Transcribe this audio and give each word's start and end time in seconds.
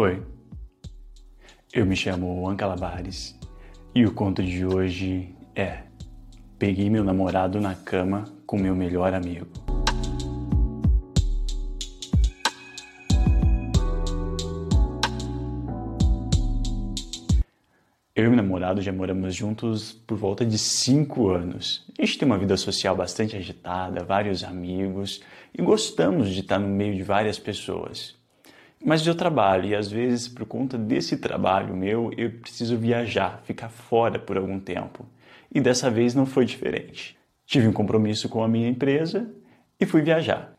Oi, 0.00 0.22
eu 1.74 1.84
me 1.84 1.96
chamo 1.96 2.40
Juan 2.40 2.54
Calabares 2.54 3.36
e 3.92 4.06
o 4.06 4.14
conto 4.14 4.44
de 4.44 4.64
hoje 4.64 5.34
é 5.56 5.80
Peguei 6.56 6.88
meu 6.88 7.02
namorado 7.02 7.60
na 7.60 7.74
cama 7.74 8.24
com 8.46 8.56
meu 8.56 8.76
melhor 8.76 9.12
amigo. 9.12 9.48
Eu 18.14 18.26
e 18.26 18.28
meu 18.28 18.36
namorado 18.36 18.80
já 18.80 18.92
moramos 18.92 19.34
juntos 19.34 19.92
por 19.92 20.16
volta 20.16 20.46
de 20.46 20.58
cinco 20.58 21.28
anos. 21.28 21.84
A 21.98 22.06
gente 22.06 22.18
tem 22.18 22.26
uma 22.26 22.38
vida 22.38 22.56
social 22.56 22.94
bastante 22.94 23.36
agitada, 23.36 24.04
vários 24.04 24.44
amigos 24.44 25.20
e 25.52 25.60
gostamos 25.60 26.28
de 26.28 26.38
estar 26.42 26.60
no 26.60 26.68
meio 26.68 26.94
de 26.94 27.02
várias 27.02 27.36
pessoas. 27.36 28.16
Mas 28.88 29.06
eu 29.06 29.14
trabalho 29.14 29.66
e 29.66 29.74
às 29.74 29.90
vezes, 29.90 30.28
por 30.28 30.46
conta 30.46 30.78
desse 30.78 31.18
trabalho 31.18 31.76
meu, 31.76 32.10
eu 32.16 32.30
preciso 32.30 32.74
viajar, 32.74 33.42
ficar 33.44 33.68
fora 33.68 34.18
por 34.18 34.38
algum 34.38 34.58
tempo. 34.58 35.04
E 35.54 35.60
dessa 35.60 35.90
vez 35.90 36.14
não 36.14 36.24
foi 36.24 36.46
diferente. 36.46 37.14
Tive 37.44 37.68
um 37.68 37.72
compromisso 37.74 38.30
com 38.30 38.42
a 38.42 38.48
minha 38.48 38.66
empresa 38.66 39.30
e 39.78 39.84
fui 39.84 40.00
viajar. 40.00 40.54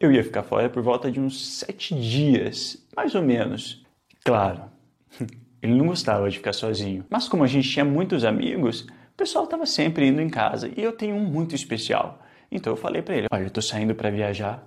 Eu 0.00 0.10
ia 0.10 0.24
ficar 0.24 0.42
fora 0.42 0.70
por 0.70 0.82
volta 0.82 1.12
de 1.12 1.20
uns 1.20 1.58
sete 1.58 1.94
dias, 1.94 2.82
mais 2.96 3.14
ou 3.14 3.20
menos. 3.20 3.84
Claro, 4.24 4.62
ele 5.60 5.74
não 5.74 5.88
gostava 5.88 6.30
de 6.30 6.38
ficar 6.38 6.54
sozinho, 6.54 7.04
mas 7.10 7.28
como 7.28 7.44
a 7.44 7.46
gente 7.46 7.68
tinha 7.68 7.84
muitos 7.84 8.24
amigos, 8.24 8.86
o 9.12 9.14
pessoal 9.14 9.44
estava 9.44 9.66
sempre 9.66 10.06
indo 10.06 10.22
em 10.22 10.30
casa 10.30 10.70
e 10.74 10.82
eu 10.82 10.92
tenho 10.92 11.16
um 11.16 11.24
muito 11.26 11.54
especial. 11.54 12.22
Então 12.50 12.72
eu 12.72 12.78
falei 12.78 13.02
para 13.02 13.14
ele: 13.14 13.26
Olha, 13.30 13.42
eu 13.42 13.48
estou 13.48 13.62
saindo 13.62 13.94
para 13.94 14.08
viajar, 14.08 14.66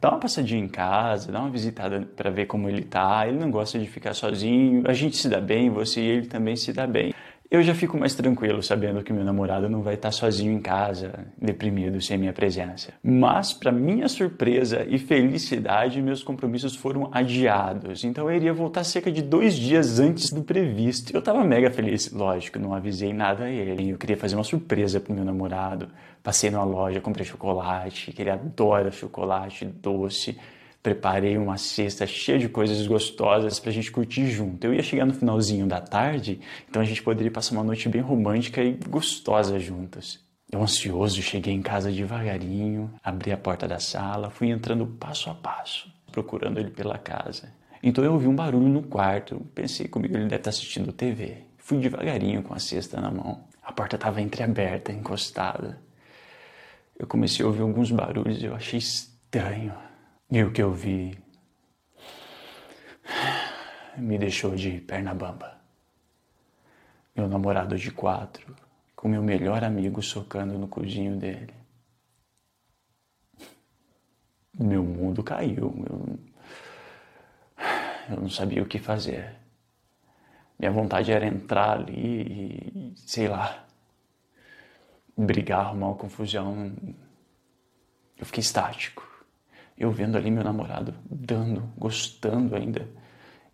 dá 0.00 0.10
uma 0.10 0.18
passadinha 0.18 0.62
em 0.62 0.68
casa, 0.68 1.32
dá 1.32 1.40
uma 1.40 1.50
visitada 1.50 2.08
para 2.16 2.30
ver 2.30 2.46
como 2.46 2.68
ele 2.68 2.82
tá. 2.82 3.26
Ele 3.26 3.38
não 3.38 3.50
gosta 3.50 3.78
de 3.78 3.86
ficar 3.86 4.14
sozinho, 4.14 4.82
a 4.86 4.92
gente 4.92 5.16
se 5.16 5.28
dá 5.28 5.40
bem, 5.40 5.70
você 5.70 6.00
e 6.00 6.06
ele 6.06 6.26
também 6.26 6.56
se 6.56 6.72
dá 6.72 6.86
bem. 6.86 7.14
Eu 7.50 7.62
já 7.62 7.74
fico 7.74 7.96
mais 7.96 8.14
tranquilo 8.14 8.62
sabendo 8.62 9.02
que 9.02 9.10
meu 9.10 9.24
namorado 9.24 9.70
não 9.70 9.80
vai 9.80 9.94
estar 9.94 10.12
sozinho 10.12 10.52
em 10.52 10.60
casa, 10.60 11.26
deprimido 11.40 11.98
sem 11.98 12.18
minha 12.18 12.32
presença. 12.32 12.92
Mas, 13.02 13.54
para 13.54 13.72
minha 13.72 14.06
surpresa 14.06 14.84
e 14.86 14.98
felicidade, 14.98 16.02
meus 16.02 16.22
compromissos 16.22 16.76
foram 16.76 17.08
adiados. 17.10 18.04
Então 18.04 18.28
eu 18.28 18.36
iria 18.36 18.52
voltar 18.52 18.84
cerca 18.84 19.10
de 19.10 19.22
dois 19.22 19.54
dias 19.54 19.98
antes 19.98 20.30
do 20.30 20.42
previsto. 20.42 21.10
Eu 21.10 21.20
estava 21.20 21.42
mega 21.42 21.70
feliz, 21.70 22.12
lógico, 22.12 22.58
não 22.58 22.74
avisei 22.74 23.14
nada 23.14 23.44
a 23.44 23.50
ele. 23.50 23.88
Eu 23.88 23.96
queria 23.96 24.18
fazer 24.18 24.34
uma 24.34 24.44
surpresa 24.44 25.00
pro 25.00 25.14
meu 25.14 25.24
namorado. 25.24 25.88
Passei 26.22 26.50
numa 26.50 26.64
loja, 26.64 27.00
comprei 27.00 27.24
chocolate, 27.24 28.12
que 28.12 28.20
ele 28.20 28.30
adora 28.30 28.90
chocolate 28.90 29.64
doce 29.64 30.36
preparei 30.82 31.36
uma 31.36 31.56
cesta 31.56 32.06
cheia 32.06 32.38
de 32.38 32.48
coisas 32.48 32.86
gostosas 32.86 33.58
para 33.58 33.70
a 33.70 33.72
gente 33.72 33.90
curtir 33.90 34.26
junto. 34.30 34.64
Eu 34.64 34.74
ia 34.74 34.82
chegar 34.82 35.04
no 35.04 35.14
finalzinho 35.14 35.66
da 35.66 35.80
tarde, 35.80 36.40
então 36.68 36.80
a 36.80 36.84
gente 36.84 37.02
poderia 37.02 37.30
passar 37.30 37.54
uma 37.54 37.64
noite 37.64 37.88
bem 37.88 38.00
romântica 38.00 38.62
e 38.62 38.72
gostosa 38.88 39.58
juntos. 39.58 40.26
Eu 40.50 40.62
ansioso 40.62 41.20
cheguei 41.20 41.52
em 41.52 41.60
casa 41.60 41.92
devagarinho, 41.92 42.90
abri 43.04 43.30
a 43.32 43.36
porta 43.36 43.68
da 43.68 43.78
sala, 43.78 44.30
fui 44.30 44.48
entrando 44.48 44.86
passo 44.86 45.28
a 45.28 45.34
passo, 45.34 45.92
procurando 46.10 46.58
ele 46.58 46.70
pela 46.70 46.96
casa. 46.96 47.52
Então 47.82 48.02
eu 48.02 48.14
ouvi 48.14 48.26
um 48.26 48.34
barulho 48.34 48.68
no 48.68 48.82
quarto, 48.82 49.40
pensei 49.54 49.86
comigo 49.86 50.16
ele 50.16 50.24
deve 50.24 50.36
estar 50.36 50.50
assistindo 50.50 50.92
TV. 50.92 51.44
Fui 51.58 51.78
devagarinho 51.78 52.42
com 52.42 52.54
a 52.54 52.58
cesta 52.58 52.98
na 52.98 53.10
mão. 53.10 53.44
A 53.62 53.72
porta 53.72 53.96
estava 53.96 54.22
entreaberta, 54.22 54.90
encostada. 54.90 55.78
Eu 56.98 57.06
comecei 57.06 57.44
a 57.44 57.48
ouvir 57.48 57.60
alguns 57.60 57.90
barulhos 57.90 58.40
e 58.40 58.46
eu 58.46 58.54
achei 58.54 58.78
estranho. 58.78 59.74
E 60.30 60.42
o 60.42 60.52
que 60.52 60.62
eu 60.62 60.74
vi 60.74 61.18
me 63.96 64.18
deixou 64.18 64.54
de 64.54 64.78
perna 64.78 65.14
bamba. 65.14 65.58
Meu 67.16 67.26
namorado 67.26 67.78
de 67.78 67.90
quatro, 67.90 68.54
com 68.94 69.08
meu 69.08 69.22
melhor 69.22 69.64
amigo 69.64 70.02
socando 70.02 70.58
no 70.58 70.68
cozinho 70.68 71.16
dele. 71.16 71.54
Meu 74.52 74.84
mundo 74.84 75.24
caiu. 75.24 75.74
Eu, 75.88 76.18
eu 78.10 78.20
não 78.20 78.28
sabia 78.28 78.62
o 78.62 78.66
que 78.66 78.78
fazer. 78.78 79.34
Minha 80.58 80.72
vontade 80.72 81.10
era 81.10 81.26
entrar 81.26 81.78
ali 81.78 82.92
e, 82.92 82.94
sei 82.96 83.28
lá, 83.28 83.64
brigar, 85.16 85.60
arrumar 85.60 85.86
uma 85.86 85.96
confusão. 85.96 86.70
Eu 88.18 88.26
fiquei 88.26 88.42
estático 88.42 89.07
eu 89.78 89.92
vendo 89.92 90.16
ali 90.16 90.30
meu 90.30 90.42
namorado 90.42 90.92
dando, 91.08 91.70
gostando 91.76 92.56
ainda, 92.56 92.88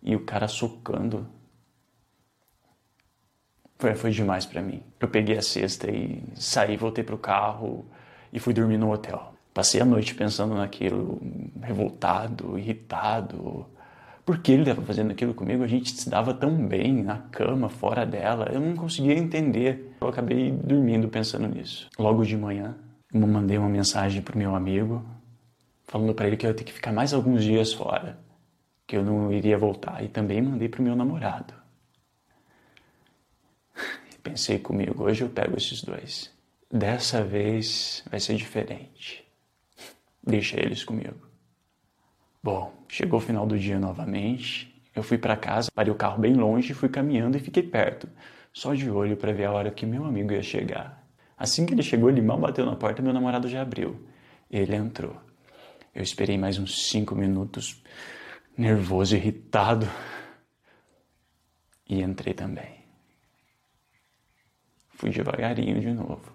e 0.01 0.15
o 0.15 0.25
cara 0.25 0.47
socando. 0.47 1.27
Foi, 3.77 3.93
foi 3.95 4.11
demais 4.11 4.45
para 4.45 4.61
mim. 4.61 4.81
Eu 4.99 5.07
peguei 5.07 5.37
a 5.37 5.41
cesta 5.41 5.91
e 5.91 6.23
saí, 6.35 6.77
voltei 6.77 7.03
pro 7.03 7.17
carro 7.17 7.85
e 8.33 8.39
fui 8.39 8.53
dormir 8.53 8.77
no 8.77 8.91
hotel. 8.91 9.33
Passei 9.53 9.79
a 9.81 9.85
noite 9.85 10.15
pensando 10.15 10.55
naquilo, 10.55 11.21
revoltado, 11.61 12.57
irritado. 12.57 13.65
Por 14.25 14.39
que 14.39 14.51
ele 14.51 14.63
estava 14.63 14.81
fazendo 14.81 15.11
aquilo 15.11 15.33
comigo? 15.33 15.63
A 15.63 15.67
gente 15.67 15.91
se 15.91 16.09
dava 16.09 16.33
tão 16.33 16.67
bem 16.67 17.03
na 17.03 17.19
cama, 17.19 17.69
fora 17.69 18.05
dela. 18.05 18.49
Eu 18.51 18.59
não 18.59 18.75
conseguia 18.75 19.13
entender. 19.13 19.95
Eu 20.01 20.07
acabei 20.07 20.51
dormindo 20.51 21.07
pensando 21.07 21.47
nisso. 21.47 21.87
Logo 21.97 22.25
de 22.25 22.35
manhã, 22.35 22.75
eu 23.13 23.27
mandei 23.27 23.57
uma 23.57 23.69
mensagem 23.69 24.21
pro 24.21 24.37
meu 24.37 24.55
amigo, 24.55 25.05
falando 25.95 26.13
para 26.13 26.27
ele 26.27 26.35
que 26.35 26.45
eu 26.45 26.49
ia 26.49 26.53
ter 26.53 26.65
que 26.65 26.73
ficar 26.73 26.91
mais 26.91 27.13
alguns 27.13 27.41
dias 27.41 27.71
fora, 27.71 28.19
que 28.85 28.97
eu 28.97 29.01
não 29.01 29.31
iria 29.31 29.57
voltar. 29.57 30.03
E 30.03 30.09
também 30.09 30.41
mandei 30.41 30.67
para 30.67 30.81
o 30.81 30.83
meu 30.83 30.93
namorado. 30.93 31.53
Pensei 34.21 34.59
comigo, 34.59 35.03
hoje 35.03 35.23
eu 35.23 35.29
pego 35.29 35.55
esses 35.55 35.81
dois. 35.81 36.29
Dessa 36.69 37.23
vez 37.23 38.03
vai 38.11 38.19
ser 38.19 38.35
diferente. 38.35 39.25
Deixa 40.21 40.59
eles 40.59 40.83
comigo. 40.83 41.29
Bom, 42.43 42.73
chegou 42.89 43.19
o 43.19 43.23
final 43.23 43.45
do 43.45 43.57
dia 43.57 43.79
novamente. 43.79 44.75
Eu 44.93 45.01
fui 45.01 45.17
para 45.17 45.37
casa, 45.37 45.71
parei 45.73 45.93
o 45.93 45.95
carro 45.95 46.19
bem 46.19 46.33
longe, 46.33 46.73
fui 46.73 46.89
caminhando 46.89 47.37
e 47.37 47.39
fiquei 47.39 47.63
perto, 47.63 48.09
só 48.51 48.73
de 48.73 48.89
olho 48.89 49.15
para 49.15 49.31
ver 49.31 49.45
a 49.45 49.53
hora 49.53 49.71
que 49.71 49.85
meu 49.85 50.03
amigo 50.03 50.33
ia 50.33 50.43
chegar. 50.43 51.07
Assim 51.37 51.65
que 51.65 51.73
ele 51.73 51.83
chegou, 51.83 52.09
ele 52.09 52.21
mal 52.21 52.37
bateu 52.37 52.65
na 52.65 52.75
porta, 52.75 53.01
meu 53.01 53.13
namorado 53.13 53.47
já 53.47 53.61
abriu. 53.61 54.05
Ele 54.51 54.75
entrou. 54.75 55.24
Eu 55.95 56.03
esperei 56.03 56.37
mais 56.37 56.59
uns 56.59 56.89
cinco 56.89 57.15
minutos, 57.15 57.81
nervoso, 58.57 59.15
irritado, 59.15 59.89
e 61.87 62.01
entrei 62.01 62.33
também. 62.33 62.83
Fui 64.89 65.09
devagarinho 65.09 65.79
de 65.79 65.93
novo, 65.93 66.33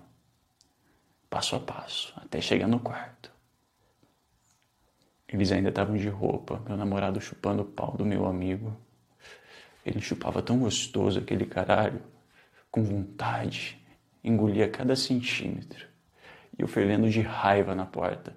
passo 1.28 1.56
a 1.56 1.60
passo, 1.60 2.14
até 2.16 2.40
chegar 2.40 2.66
no 2.68 2.80
quarto. 2.80 3.30
Eles 5.28 5.52
ainda 5.52 5.68
estavam 5.68 5.96
de 5.98 6.08
roupa, 6.08 6.58
meu 6.66 6.76
namorado 6.76 7.20
chupando 7.20 7.60
o 7.62 7.66
pau 7.66 7.94
do 7.98 8.04
meu 8.06 8.24
amigo. 8.24 8.74
Ele 9.84 10.00
chupava 10.00 10.40
tão 10.40 10.58
gostoso 10.58 11.18
aquele 11.18 11.44
caralho, 11.44 12.02
com 12.70 12.82
vontade, 12.82 13.78
engolia 14.24 14.70
cada 14.70 14.96
centímetro. 14.96 15.86
E 16.58 16.62
eu 16.62 16.66
fervendo 16.66 17.10
de 17.10 17.20
raiva 17.20 17.74
na 17.74 17.84
porta, 17.84 18.34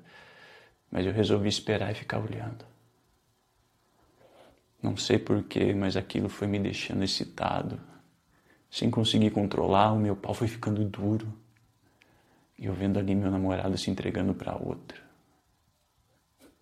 mas 0.94 1.08
eu 1.08 1.12
resolvi 1.12 1.50
esperar 1.50 1.92
e 1.92 1.96
ficar 1.96 2.20
olhando. 2.20 2.64
Não 4.80 4.96
sei 4.96 5.18
porquê, 5.18 5.74
mas 5.74 5.98
aquilo 5.98 6.30
foi 6.30 6.48
me 6.48 6.60
deixando 6.60 7.04
excitado. 7.04 7.82
Sem 8.70 8.92
conseguir 8.92 9.32
controlar, 9.32 9.92
o 9.92 9.98
meu 9.98 10.16
pau 10.16 10.36
foi 10.36 10.48
ficando 10.48 10.86
duro. 10.86 11.34
E 12.60 12.68
eu 12.68 12.76
vendo 12.76 13.00
ali 13.00 13.16
meu 13.16 13.32
namorado 13.32 13.76
se 13.76 13.90
entregando 13.90 14.36
para 14.36 14.56
outra. 14.56 15.02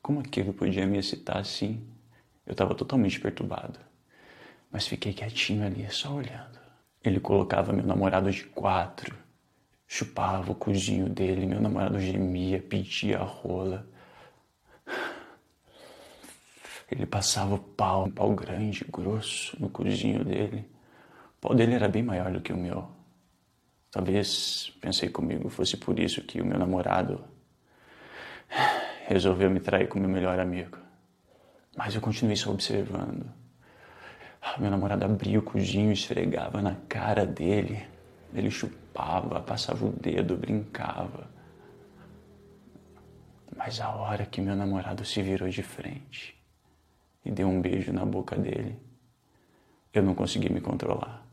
Como 0.01 0.21
aquilo 0.21 0.53
podia 0.53 0.87
me 0.87 0.97
excitar 0.97 1.39
assim? 1.39 1.85
Eu 2.45 2.53
estava 2.53 2.73
totalmente 2.73 3.19
perturbado. 3.19 3.81
Mas 4.71 4.87
fiquei 4.87 5.11
quietinho 5.11 5.65
ali, 5.65 5.85
só 5.91 6.13
olhando. 6.13 6.57
Ele 7.03 7.19
colocava 7.19 7.73
meu 7.73 7.85
namorado 7.85 8.31
de 8.31 8.45
quatro, 8.45 9.13
chupava 9.85 10.53
o 10.53 10.55
cozinho 10.55 11.09
dele, 11.09 11.45
meu 11.45 11.59
namorado 11.59 11.99
gemia, 11.99 12.61
pedia 12.61 13.19
a 13.19 13.23
rola. 13.25 13.91
Ele 16.91 17.05
passava 17.05 17.55
o 17.55 17.59
pau, 17.59 18.05
um 18.05 18.11
pau 18.11 18.35
grande, 18.35 18.85
grosso, 18.91 19.55
no 19.59 19.69
cozinho 19.69 20.25
dele. 20.25 20.69
O 21.37 21.41
pau 21.41 21.55
dele 21.55 21.73
era 21.73 21.87
bem 21.87 22.03
maior 22.03 22.31
do 22.31 22.41
que 22.41 22.51
o 22.51 22.57
meu. 22.57 22.87
Talvez, 23.89 24.73
pensei 24.81 25.09
comigo, 25.09 25.49
fosse 25.49 25.77
por 25.77 25.99
isso 25.99 26.21
que 26.21 26.41
o 26.41 26.45
meu 26.45 26.57
namorado 26.57 27.23
resolveu 29.07 29.49
me 29.49 29.59
trair 29.59 29.87
com 29.87 29.99
meu 29.99 30.09
melhor 30.09 30.39
amigo. 30.39 30.77
Mas 31.75 31.95
eu 31.95 32.01
continuei 32.01 32.35
só 32.35 32.51
observando. 32.51 33.25
Meu 34.57 34.69
namorado 34.69 35.05
abria 35.05 35.39
o 35.39 35.43
cozinho, 35.43 35.91
esfregava 35.91 36.61
na 36.61 36.75
cara 36.89 37.25
dele. 37.25 37.85
Ele 38.33 38.49
chupava, 38.49 39.39
passava 39.41 39.85
o 39.85 39.91
dedo, 39.91 40.35
brincava. 40.35 41.29
Mas 43.63 43.79
a 43.79 43.89
hora 43.89 44.25
que 44.25 44.41
meu 44.41 44.55
namorado 44.55 45.05
se 45.05 45.21
virou 45.21 45.47
de 45.47 45.61
frente, 45.61 46.35
e 47.23 47.29
dei 47.29 47.45
um 47.45 47.61
beijo 47.61 47.93
na 47.93 48.03
boca 48.03 48.35
dele. 48.35 48.75
Eu 49.93 50.01
não 50.01 50.15
consegui 50.15 50.51
me 50.51 50.59
controlar. 50.59 51.23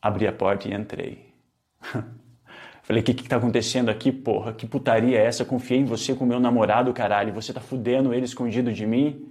Abri 0.00 0.26
a 0.26 0.32
porta 0.32 0.66
e 0.66 0.74
entrei. 0.74 1.32
Falei, 2.82 3.02
o 3.02 3.04
que 3.04 3.14
que 3.14 3.28
tá 3.28 3.36
acontecendo 3.36 3.88
aqui, 3.88 4.10
porra? 4.10 4.52
Que 4.52 4.66
putaria 4.66 5.16
é 5.16 5.24
essa? 5.24 5.44
Confiei 5.44 5.78
em 5.78 5.84
você 5.84 6.12
com 6.12 6.26
meu 6.26 6.40
namorado, 6.40 6.92
caralho. 6.92 7.32
Você 7.34 7.52
tá 7.52 7.60
fudendo 7.60 8.12
ele 8.12 8.24
escondido 8.24 8.72
de 8.72 8.84
mim? 8.84 9.30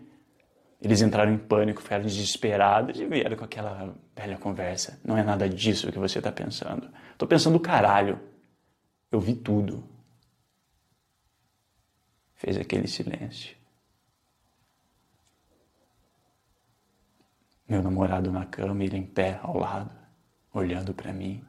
Eles 0.82 1.02
entraram 1.02 1.34
em 1.34 1.38
pânico, 1.38 1.82
ficaram 1.82 2.06
desesperados 2.06 3.02
e 3.02 3.06
vieram 3.06 3.36
com 3.36 3.44
aquela 3.44 3.94
velha 4.16 4.38
conversa. 4.38 4.98
Não 5.04 5.18
é 5.18 5.24
nada 5.24 5.50
disso 5.50 5.92
que 5.92 6.00
você 6.00 6.20
está 6.20 6.32
pensando. 6.32 6.90
Tô 7.18 7.28
pensando 7.28 7.60
caralho. 7.60 8.18
Eu 9.12 9.20
vi 9.20 9.36
tudo. 9.36 9.91
Fez 12.42 12.58
aquele 12.58 12.88
silêncio. 12.88 13.56
Meu 17.70 17.84
namorado 17.84 18.32
na 18.32 18.48
cama, 18.48 18.84
ele 18.84 18.98
em 18.98 19.06
pé 19.06 19.40
ao 19.44 19.60
lado, 19.60 19.92
olhando 20.52 20.92
para 20.92 21.14
mim. 21.14 21.46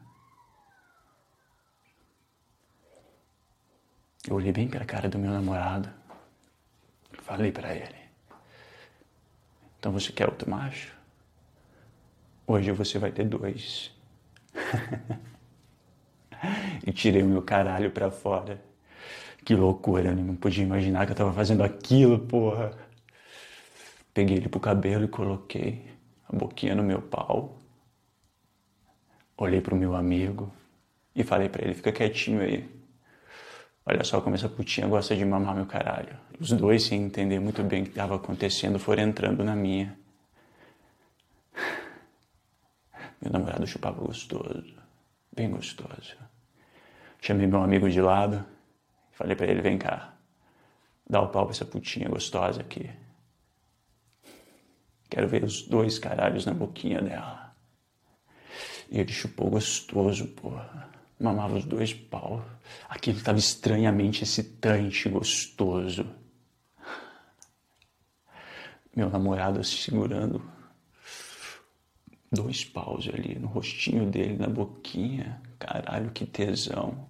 Eu 4.27 4.35
olhei 4.35 4.51
bem 4.51 4.67
para 4.67 4.83
a 4.83 4.85
cara 4.85 5.09
do 5.09 5.17
meu 5.17 5.31
namorado. 5.31 5.89
Falei 7.23 7.51
para 7.51 7.73
ele: 7.73 7.97
Então 9.79 9.91
você 9.91 10.11
quer 10.11 10.29
outro 10.29 10.47
macho? 10.47 10.95
Hoje 12.45 12.71
você 12.71 12.99
vai 12.99 13.11
ter 13.11 13.27
dois. 13.27 13.91
e 16.85 16.93
tirei 16.93 17.23
o 17.23 17.27
meu 17.27 17.41
caralho 17.41 17.89
para 17.89 18.11
fora. 18.11 18.63
Que 19.45 19.55
loucura, 19.55 20.09
eu 20.09 20.15
não 20.15 20.35
podia 20.35 20.63
imaginar 20.63 21.05
que 21.05 21.11
eu 21.11 21.15
tava 21.15 21.33
fazendo 21.33 21.63
aquilo, 21.63 22.17
porra. 22.19 22.71
Peguei 24.13 24.37
ele 24.37 24.47
pro 24.47 24.59
cabelo 24.59 25.03
e 25.03 25.07
coloquei 25.07 25.85
a 26.29 26.35
boquinha 26.35 26.75
no 26.75 26.83
meu 26.83 27.01
pau. 27.01 27.57
Olhei 29.35 29.59
pro 29.59 29.75
meu 29.75 29.95
amigo 29.95 30.53
e 31.13 31.23
falei 31.23 31.49
para 31.49 31.65
ele: 31.65 31.73
fica 31.73 31.91
quietinho 31.91 32.41
aí. 32.41 32.69
Olha 33.85 34.03
só 34.05 34.21
como 34.21 34.35
essa 34.35 34.47
putinha 34.47 34.87
gosta 34.87 35.13
de 35.13 35.25
mamar 35.25 35.55
meu 35.55 35.65
caralho. 35.65 36.17
Os 36.39 36.51
dois, 36.53 36.83
sem 36.83 37.03
entender 37.03 37.39
muito 37.39 37.61
bem 37.63 37.81
o 37.81 37.85
que 37.85 37.91
estava 37.91 38.15
acontecendo, 38.15 38.79
foram 38.79 39.03
entrando 39.03 39.43
na 39.43 39.55
minha. 39.55 39.97
Meu 43.21 43.31
namorado 43.31 43.67
chupava 43.67 43.99
gostoso, 44.01 44.73
bem 45.35 45.49
gostoso. 45.51 46.15
Chamei 47.19 47.47
meu 47.47 47.61
amigo 47.61 47.89
de 47.89 47.99
lado 47.99 48.45
falei 49.13 49.35
para 49.35 49.47
ele: 49.47 49.61
vem 49.61 49.77
cá, 49.77 50.13
dá 51.09 51.21
o 51.21 51.29
pau 51.29 51.45
pra 51.45 51.53
essa 51.53 51.65
putinha 51.65 52.09
gostosa 52.09 52.61
aqui. 52.61 52.89
Quero 55.09 55.27
ver 55.27 55.43
os 55.43 55.61
dois 55.61 55.99
caralhos 55.99 56.45
na 56.45 56.53
boquinha 56.53 57.01
dela. 57.01 57.55
E 58.89 58.99
ele 58.99 59.11
chupou 59.11 59.49
gostoso, 59.49 60.27
porra. 60.29 60.89
Mamava 61.19 61.55
os 61.55 61.65
dois 61.65 61.93
pau. 61.93 62.43
Aquilo 62.89 63.17
estava 63.17 63.37
estranhamente 63.37 64.23
excitante, 64.23 65.07
gostoso. 65.09 66.05
Meu 68.95 69.09
namorado 69.09 69.63
segurando 69.63 70.43
dois 72.31 72.65
paus 72.65 73.07
ali 73.07 73.37
no 73.37 73.47
rostinho 73.47 74.09
dele, 74.09 74.37
na 74.37 74.47
boquinha. 74.47 75.41
Caralho, 75.59 76.11
que 76.11 76.25
tesão. 76.25 77.07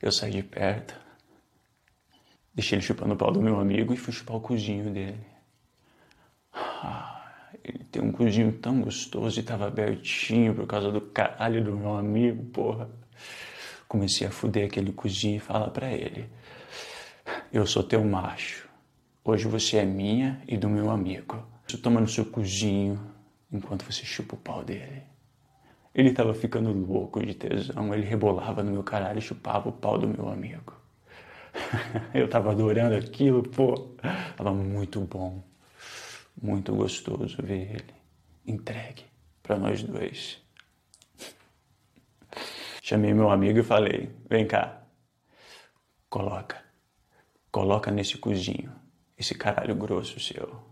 Eu 0.00 0.12
saí 0.12 0.30
de 0.30 0.42
perto 0.42 1.08
Deixei 2.58 2.74
ele 2.74 2.84
chupando 2.84 3.14
o 3.14 3.16
pau 3.16 3.30
do 3.30 3.40
meu 3.40 3.60
amigo 3.60 3.94
e 3.94 3.96
fui 3.96 4.12
chupar 4.12 4.36
o 4.36 4.40
cozinho 4.40 4.92
dele. 4.92 5.20
Ah, 6.52 7.22
ele 7.62 7.84
tem 7.84 8.02
um 8.02 8.10
cozinho 8.10 8.50
tão 8.50 8.80
gostoso 8.80 9.38
e 9.38 9.44
tava 9.44 9.68
abertinho 9.68 10.52
por 10.52 10.66
causa 10.66 10.90
do 10.90 11.00
caralho 11.00 11.62
do 11.62 11.76
meu 11.76 11.96
amigo, 11.96 12.44
porra. 12.46 12.90
Comecei 13.86 14.26
a 14.26 14.32
fuder 14.32 14.66
aquele 14.66 14.90
cozinho 14.90 15.36
e 15.36 15.38
falar 15.38 15.70
para 15.70 15.92
ele: 15.92 16.28
Eu 17.52 17.64
sou 17.64 17.84
teu 17.84 18.04
macho. 18.04 18.68
Hoje 19.24 19.46
você 19.46 19.76
é 19.76 19.84
minha 19.84 20.42
e 20.48 20.56
do 20.56 20.68
meu 20.68 20.90
amigo. 20.90 21.46
Você 21.64 21.76
toma 21.76 22.00
no 22.00 22.08
seu 22.08 22.24
cozinho 22.24 23.00
enquanto 23.52 23.84
você 23.84 24.04
chupa 24.04 24.34
o 24.34 24.38
pau 24.38 24.64
dele. 24.64 25.04
Ele 25.94 26.12
tava 26.12 26.34
ficando 26.34 26.72
louco 26.72 27.24
de 27.24 27.34
tesão, 27.34 27.92
ele 27.94 28.06
rebolava 28.06 28.62
no 28.62 28.72
meu 28.72 28.82
caralho 28.82 29.18
e 29.18 29.22
chupava 29.22 29.68
o 29.68 29.72
pau 29.72 29.98
do 29.98 30.06
meu 30.06 30.28
amigo. 30.28 30.74
Eu 32.14 32.28
tava 32.28 32.50
adorando 32.50 32.94
aquilo, 32.94 33.42
pô. 33.42 33.74
Tava 34.36 34.52
muito 34.52 35.00
bom, 35.00 35.42
muito 36.40 36.74
gostoso 36.74 37.42
ver 37.42 37.70
ele 37.72 37.94
entregue 38.46 39.04
para 39.42 39.58
nós 39.58 39.82
dois. 39.82 40.42
Chamei 42.82 43.12
meu 43.12 43.30
amigo 43.30 43.58
e 43.58 43.62
falei: 43.62 44.10
vem 44.28 44.46
cá, 44.46 44.82
coloca, 46.08 46.62
coloca 47.50 47.90
nesse 47.90 48.16
cozinho, 48.18 48.72
esse 49.16 49.34
caralho 49.34 49.74
grosso 49.74 50.18
seu. 50.20 50.62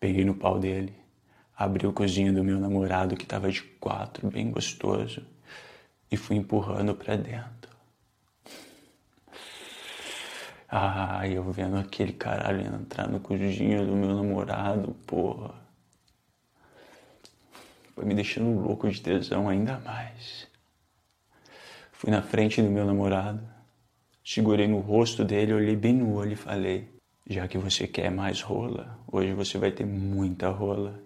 Peguei 0.00 0.24
no 0.24 0.34
pau 0.34 0.58
dele, 0.58 0.94
abri 1.56 1.86
o 1.86 1.92
cozinho 1.92 2.32
do 2.32 2.42
meu 2.42 2.58
namorado 2.58 3.16
que 3.16 3.26
tava 3.26 3.50
de 3.50 3.62
quatro, 3.62 4.30
bem 4.30 4.50
gostoso, 4.50 5.24
e 6.10 6.16
fui 6.16 6.36
empurrando 6.36 6.94
para 6.94 7.16
dentro. 7.16 7.74
Ah, 10.68 11.28
eu 11.28 11.44
vendo 11.52 11.76
aquele 11.76 12.12
caralho 12.12 12.60
entrar 12.60 13.08
no 13.08 13.20
cozinho 13.20 13.86
do 13.86 13.94
meu 13.94 14.14
namorado, 14.16 14.92
porra. 15.06 15.54
Foi 17.94 18.04
me 18.04 18.14
deixando 18.14 18.60
louco 18.60 18.90
de 18.90 19.00
tesão 19.00 19.48
ainda 19.48 19.78
mais. 19.78 20.48
Fui 21.92 22.10
na 22.10 22.22
frente 22.22 22.60
do 22.60 22.68
meu 22.68 22.84
namorado, 22.84 23.40
segurei 24.24 24.66
no 24.66 24.80
rosto 24.80 25.24
dele, 25.24 25.52
olhei 25.52 25.76
bem 25.76 25.94
no 25.94 26.12
olho 26.12 26.32
e 26.32 26.36
falei: 26.36 26.92
Já 27.24 27.46
que 27.46 27.56
você 27.56 27.86
quer 27.86 28.10
mais 28.10 28.42
rola, 28.42 28.98
hoje 29.06 29.32
você 29.32 29.58
vai 29.58 29.70
ter 29.70 29.86
muita 29.86 30.48
rola. 30.48 31.03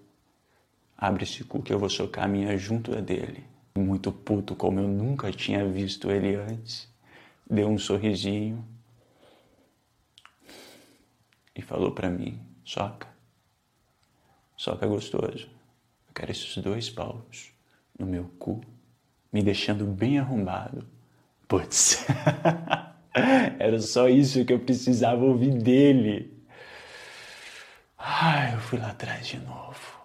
Abre 1.00 1.22
esse 1.22 1.44
cu 1.44 1.62
que 1.62 1.72
eu 1.72 1.78
vou 1.78 1.88
socar 1.88 2.24
a 2.24 2.28
minha 2.28 2.58
junto 2.58 2.92
a 2.92 3.00
dele. 3.00 3.44
Muito 3.76 4.10
puto, 4.10 4.56
como 4.56 4.80
eu 4.80 4.88
nunca 4.88 5.30
tinha 5.30 5.64
visto 5.64 6.10
ele 6.10 6.34
antes. 6.34 6.92
Deu 7.48 7.68
um 7.68 7.78
sorrisinho 7.78 8.66
e 11.54 11.62
falou 11.62 11.92
para 11.92 12.10
mim: 12.10 12.40
Soca, 12.64 13.06
soca 14.56 14.88
gostoso. 14.88 15.48
Eu 16.08 16.14
quero 16.14 16.32
esses 16.32 16.56
dois 16.58 16.90
paus 16.90 17.52
no 17.96 18.04
meu 18.04 18.24
cu, 18.36 18.60
me 19.32 19.40
deixando 19.40 19.86
bem 19.86 20.18
arrombado. 20.18 20.84
Putz, 21.46 22.04
era 23.60 23.80
só 23.80 24.08
isso 24.08 24.44
que 24.44 24.52
eu 24.52 24.58
precisava 24.58 25.24
ouvir 25.24 25.52
dele. 25.52 26.36
Ai, 27.96 28.54
eu 28.54 28.58
fui 28.58 28.80
lá 28.80 28.90
atrás 28.90 29.28
de 29.28 29.38
novo. 29.38 29.97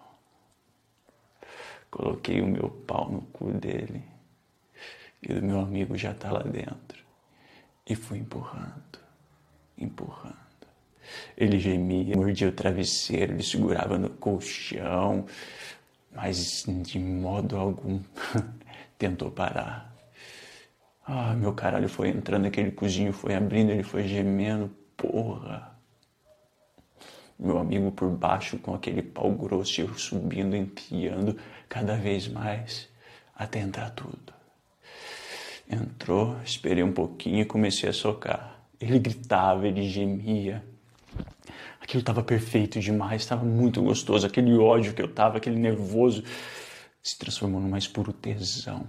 Coloquei 1.93 2.41
o 2.41 2.47
meu 2.47 2.71
pau 2.87 3.07
no 3.11 3.21
cu 3.21 3.53
dele 3.53 4.01
e 5.21 5.31
o 5.31 5.43
meu 5.43 5.59
amigo 5.59 5.95
já 5.95 6.11
tá 6.11 6.31
lá 6.31 6.41
dentro. 6.41 7.03
E 7.87 7.93
fui 7.93 8.17
empurrando, 8.17 8.97
empurrando. 9.77 10.33
Ele 11.37 11.59
gemia, 11.59 12.15
mordia 12.15 12.49
o 12.49 12.51
travesseiro, 12.51 13.33
ele 13.33 13.43
segurava 13.43 13.99
no 13.99 14.09
colchão, 14.09 15.27
mas 16.11 16.65
de 16.67 16.97
modo 16.97 17.57
algum 17.57 18.01
tentou 18.97 19.29
parar. 19.29 19.95
Ah, 21.05 21.35
meu 21.35 21.53
caralho 21.53 21.87
foi 21.87 22.09
entrando 22.09 22.45
naquele 22.45 22.71
cozinho, 22.71 23.13
foi 23.13 23.35
abrindo, 23.35 23.69
ele 23.69 23.83
foi 23.83 24.07
gemendo, 24.07 24.67
porra. 24.97 25.72
Meu 27.37 27.57
amigo 27.57 27.91
por 27.91 28.09
baixo 28.09 28.57
com 28.57 28.73
aquele 28.73 29.01
pau 29.01 29.31
grosso, 29.31 29.81
eu 29.81 29.93
subindo, 29.95 30.55
enfiando 30.55 31.37
cada 31.67 31.95
vez 31.95 32.27
mais 32.27 32.87
até 33.35 33.59
entrar 33.59 33.89
tudo. 33.91 34.33
Entrou, 35.69 36.37
esperei 36.43 36.83
um 36.83 36.91
pouquinho 36.91 37.41
e 37.41 37.45
comecei 37.45 37.89
a 37.89 37.93
socar. 37.93 38.59
Ele 38.79 38.99
gritava, 38.99 39.67
ele 39.67 39.89
gemia. 39.89 40.63
Aquilo 41.81 42.01
estava 42.01 42.23
perfeito 42.23 42.79
demais, 42.79 43.21
estava 43.21 43.43
muito 43.43 43.81
gostoso. 43.81 44.25
Aquele 44.25 44.55
ódio 44.57 44.93
que 44.93 45.01
eu 45.01 45.07
estava, 45.07 45.37
aquele 45.37 45.57
nervoso, 45.57 46.23
se 47.01 47.17
transformou 47.17 47.59
num 47.59 47.69
mais 47.69 47.87
puro 47.87 48.13
tesão. 48.13 48.85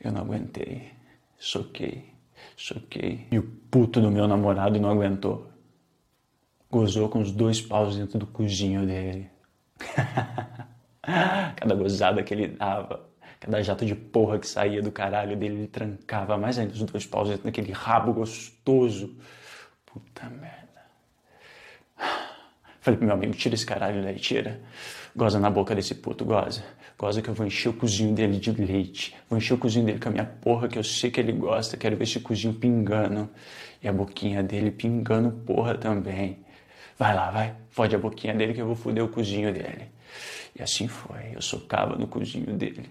Eu 0.00 0.12
não 0.12 0.20
aguentei. 0.20 0.92
Soquei, 1.38 2.13
soquei. 2.56 3.26
E 3.30 3.38
o 3.38 3.42
puto 3.42 4.00
do 4.00 4.10
meu 4.10 4.26
namorado 4.26 4.78
não 4.80 4.90
aguentou. 4.90 5.46
Gozou 6.70 7.08
com 7.08 7.20
os 7.20 7.30
dois 7.30 7.60
paus 7.60 7.96
dentro 7.96 8.18
do 8.18 8.26
cozinho 8.26 8.86
dele. 8.86 9.30
Cada 11.56 11.74
gozada 11.74 12.22
que 12.22 12.34
ele 12.34 12.48
dava, 12.48 13.08
Cada 13.44 13.62
jato 13.62 13.84
de 13.84 13.94
porra 13.94 14.38
que 14.38 14.46
saía 14.46 14.80
do 14.80 14.90
caralho 14.90 15.36
dele, 15.36 15.54
ele 15.54 15.66
trancava 15.66 16.38
mais 16.38 16.58
ainda 16.58 16.72
os 16.72 16.82
dois 16.82 17.04
paus 17.04 17.28
dentro 17.28 17.44
daquele 17.44 17.72
rabo 17.72 18.14
gostoso. 18.14 19.18
Puta 19.84 20.30
merda. 20.30 20.63
Falei 22.84 22.98
pro 22.98 23.06
meu 23.06 23.16
amigo, 23.16 23.32
tira 23.32 23.54
esse 23.54 23.64
caralho 23.64 24.02
daí, 24.02 24.16
tira. 24.16 24.60
Goza 25.16 25.40
na 25.40 25.48
boca 25.48 25.74
desse 25.74 25.94
puto, 25.94 26.22
goza. 26.22 26.62
Goza 26.98 27.22
que 27.22 27.30
eu 27.30 27.32
vou 27.32 27.46
encher 27.46 27.70
o 27.70 27.72
cozinho 27.72 28.14
dele 28.14 28.36
de 28.36 28.52
leite. 28.52 29.16
Vou 29.26 29.38
encher 29.38 29.54
o 29.54 29.58
cozinho 29.58 29.86
dele 29.86 29.98
com 29.98 30.10
a 30.10 30.12
minha 30.12 30.26
porra, 30.26 30.68
que 30.68 30.78
eu 30.78 30.84
sei 30.84 31.10
que 31.10 31.18
ele 31.18 31.32
gosta. 31.32 31.78
Quero 31.78 31.96
ver 31.96 32.04
esse 32.04 32.20
cozinho 32.20 32.52
pingando. 32.52 33.30
E 33.82 33.88
a 33.88 33.92
boquinha 33.92 34.42
dele 34.42 34.70
pingando 34.70 35.30
porra 35.30 35.78
também. 35.78 36.44
Vai 36.98 37.14
lá, 37.14 37.30
vai. 37.30 37.54
Fode 37.70 37.96
a 37.96 37.98
boquinha 37.98 38.34
dele 38.34 38.52
que 38.52 38.60
eu 38.60 38.66
vou 38.66 38.76
foder 38.76 39.02
o 39.02 39.08
cozinho 39.08 39.50
dele. 39.50 39.88
E 40.54 40.62
assim 40.62 40.86
foi. 40.86 41.30
Eu 41.32 41.40
socava 41.40 41.96
no 41.96 42.06
cozinho 42.06 42.52
dele. 42.54 42.90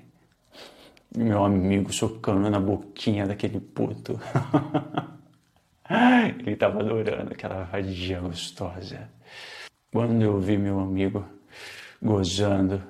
Meu 1.16 1.46
amigo 1.46 1.94
socando 1.94 2.50
na 2.50 2.60
boquinha 2.60 3.28
daquele 3.28 3.60
puto. 3.60 4.20
ele 6.44 6.56
tava 6.56 6.80
adorando 6.80 7.32
aquela 7.32 7.66
vadia 7.66 8.20
gostosa. 8.22 9.08
Quando 9.94 10.24
eu 10.24 10.40
vi 10.40 10.58
meu 10.58 10.80
amigo 10.80 11.24
gozando, 12.02 12.82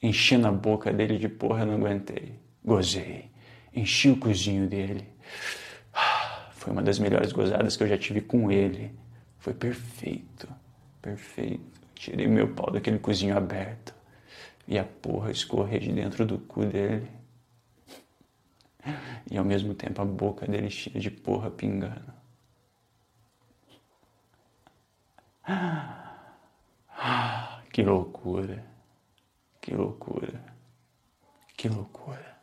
enchendo 0.00 0.46
a 0.46 0.52
boca 0.52 0.92
dele 0.92 1.18
de 1.18 1.28
porra, 1.28 1.66
não 1.66 1.74
aguentei. 1.74 2.38
Gozei, 2.64 3.28
enchi 3.74 4.10
o 4.10 4.16
cozinho 4.16 4.68
dele. 4.68 5.08
Foi 6.54 6.72
uma 6.72 6.82
das 6.82 7.00
melhores 7.00 7.32
gozadas 7.32 7.76
que 7.76 7.82
eu 7.82 7.88
já 7.88 7.98
tive 7.98 8.20
com 8.20 8.48
ele. 8.48 8.96
Foi 9.40 9.52
perfeito, 9.52 10.46
perfeito. 11.02 11.80
Tirei 11.96 12.28
meu 12.28 12.54
pau 12.54 12.70
daquele 12.70 13.00
cozinho 13.00 13.36
aberto 13.36 13.92
e 14.68 14.78
a 14.78 14.84
porra 14.84 15.32
escorrer 15.32 15.80
de 15.80 15.90
dentro 15.90 16.24
do 16.24 16.38
cu 16.38 16.64
dele. 16.64 17.10
E 19.28 19.36
ao 19.36 19.44
mesmo 19.44 19.74
tempo 19.74 20.00
a 20.00 20.04
boca 20.04 20.46
dele 20.46 20.70
cheia 20.70 21.00
de 21.00 21.10
porra 21.10 21.50
pingando. 21.50 22.14
Que 27.72 27.82
loucura, 27.82 28.64
que 29.60 29.74
loucura, 29.74 30.44
que 31.56 31.68
loucura, 31.68 32.36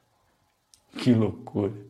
que 0.98 1.14
loucura. 1.14 1.86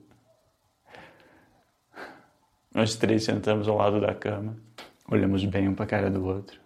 Nós 2.74 2.96
três 2.96 3.24
sentamos 3.24 3.68
ao 3.68 3.78
lado 3.78 4.02
da 4.02 4.14
cama, 4.16 4.58
olhamos 5.10 5.46
bem 5.46 5.68
um 5.70 5.76
para 5.76 5.86
a 5.86 5.88
cara 5.88 6.10
do 6.10 6.26
outro. 6.26 6.60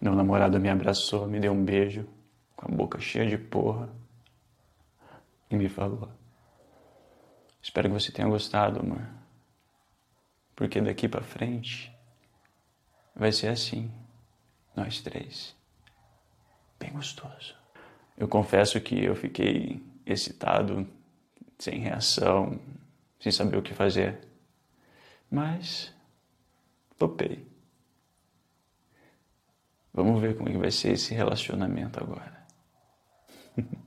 Meu 0.00 0.14
namorado 0.14 0.60
me 0.60 0.68
abraçou, 0.68 1.26
me 1.26 1.40
deu 1.40 1.52
um 1.52 1.64
beijo, 1.64 2.06
com 2.54 2.70
a 2.70 2.74
boca 2.76 3.00
cheia 3.00 3.26
de 3.26 3.38
porra, 3.38 3.88
e 5.50 5.56
me 5.56 5.68
falou: 5.68 6.10
Espero 7.62 7.88
que 7.88 7.94
você 7.94 8.12
tenha 8.12 8.28
gostado, 8.28 8.80
amor, 8.80 9.02
porque 10.54 10.80
daqui 10.80 11.08
para 11.08 11.22
frente 11.22 11.93
vai 13.14 13.32
ser 13.32 13.48
assim, 13.48 13.90
nós 14.74 15.00
três. 15.00 15.54
Bem 16.78 16.92
gostoso. 16.92 17.54
Eu 18.16 18.28
confesso 18.28 18.80
que 18.80 19.04
eu 19.04 19.14
fiquei 19.14 19.82
excitado, 20.04 20.86
sem 21.58 21.78
reação, 21.78 22.60
sem 23.20 23.32
saber 23.32 23.56
o 23.56 23.62
que 23.62 23.74
fazer. 23.74 24.18
Mas 25.30 25.92
topei. 26.98 27.46
Vamos 29.92 30.20
ver 30.20 30.36
como 30.36 30.48
é 30.48 30.52
que 30.52 30.58
vai 30.58 30.70
ser 30.70 30.92
esse 30.92 31.14
relacionamento 31.14 32.02
agora. 32.02 32.44